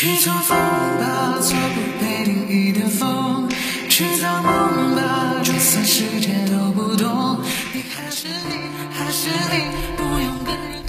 [0.00, 3.48] 去做风吧，做不被定义的风。
[3.88, 7.40] 去造梦吧，就算世界都不懂，
[7.74, 8.54] 你还是你，
[8.92, 9.64] 还是你，
[9.96, 10.84] 不用跟人。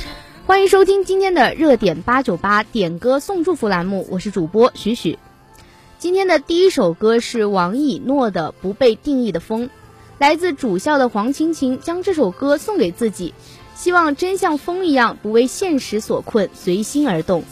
[0.45, 5.17] 欢迎收听今天的热点八九八点歌送祝福栏目，我是主播许许。
[5.97, 9.65] 今天的第一首歌是王以诺的《不被定义的风》，
[10.19, 13.33] 来自主校的黄晴晴将这首歌送给自己，
[13.73, 17.43] 希望真像风一样不为现实所困，随心而动。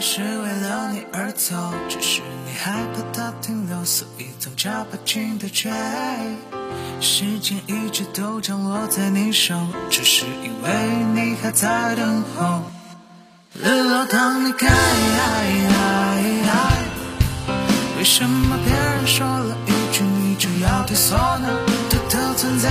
[0.00, 1.54] 是为了你而走，
[1.88, 5.70] 只是你害怕它停留，所以总加把劲的追。
[7.00, 9.54] 时间一直都降落在你手，
[9.90, 10.70] 只是因为
[11.14, 12.62] 你还在等候。
[13.54, 14.68] 日落当你开，
[17.98, 21.48] 为什么别人说了一句你就要退缩呢？
[21.90, 22.68] 偷偷存在，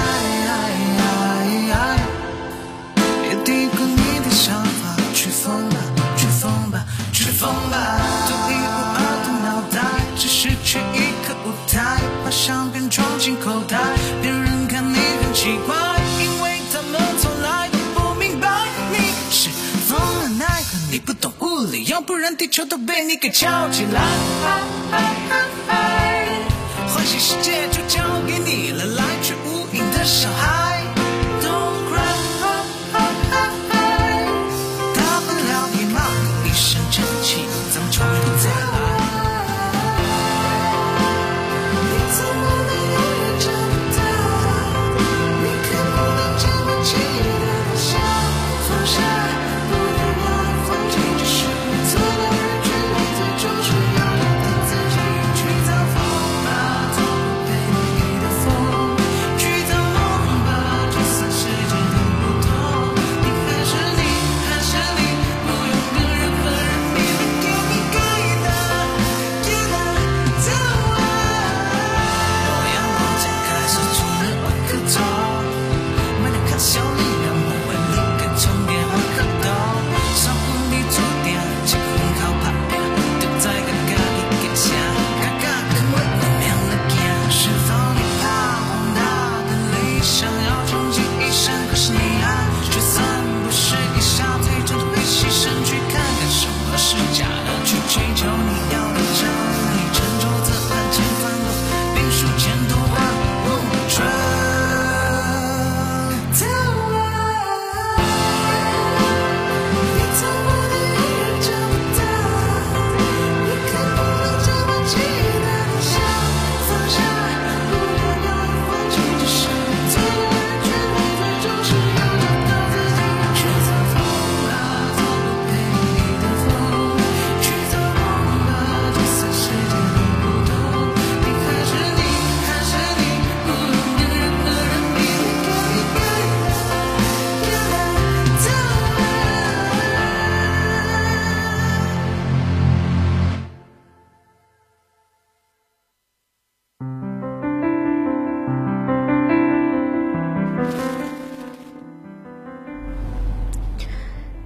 [12.26, 13.78] 把相片装进口袋，
[14.20, 15.76] 别人看你很奇怪，
[16.20, 18.50] 因为他们从来都不明白
[18.92, 18.98] 你
[19.30, 19.48] 是
[19.88, 24.02] 疯了奈何你不懂物理，要不然地球都被你给翘起来。
[26.88, 29.55] 欢喜世界就交给你了，来去无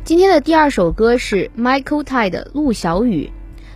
[0.10, 3.30] 今天的第二首歌是 Michael Tai 的《陆小雨》，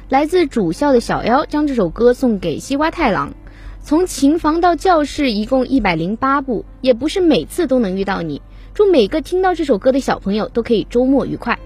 [0.09, 3.35] 来自主校的小妖将这首歌送给西瓜太郎。
[3.83, 8.41] 从琴房到教室一共一百零八步，也不是每次都能遇到你。
[8.73, 11.59] 祝每个听到这首歌的小朋友都可以周末愉快。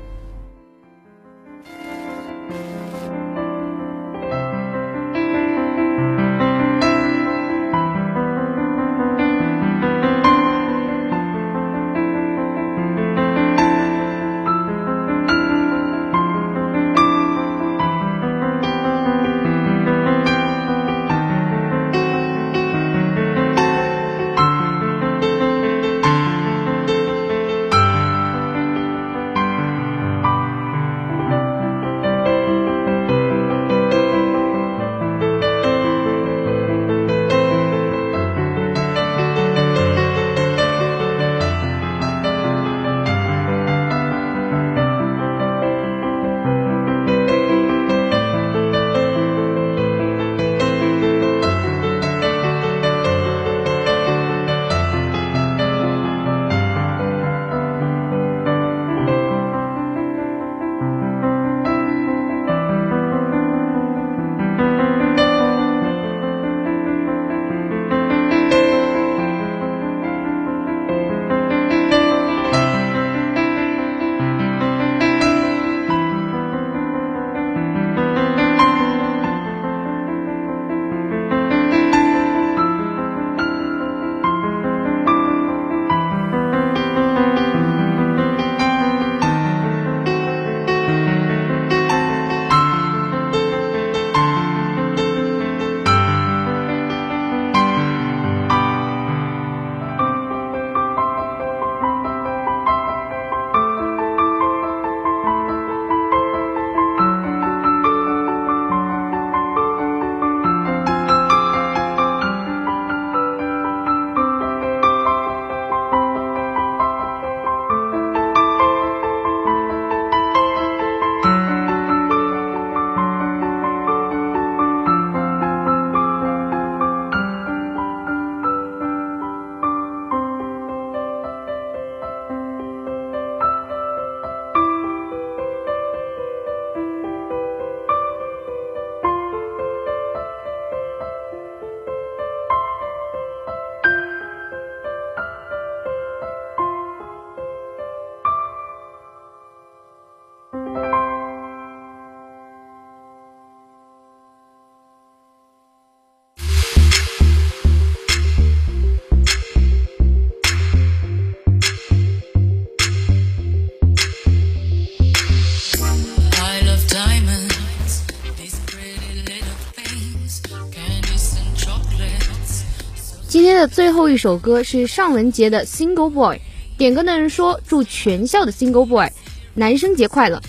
[173.58, 176.38] 的最后一首歌是尚雯婕的《Single Boy》，
[176.78, 179.10] 点歌的人说祝全校的 Single Boy
[179.56, 180.40] 男生节快乐。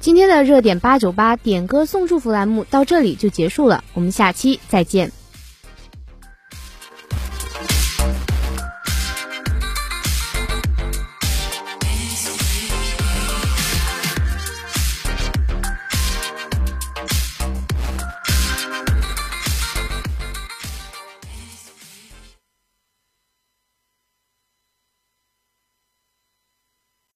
[0.00, 5.19] 今天的热点八九八点歌送祝福栏目到这里就结束了我们下期再见。